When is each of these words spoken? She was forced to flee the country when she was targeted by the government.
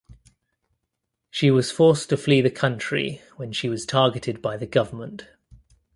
She 1.29 1.51
was 1.51 1.69
forced 1.69 2.09
to 2.09 2.17
flee 2.17 2.41
the 2.41 2.49
country 2.49 3.21
when 3.35 3.51
she 3.51 3.69
was 3.69 3.85
targeted 3.85 4.41
by 4.41 4.57
the 4.57 4.65
government. 4.65 5.27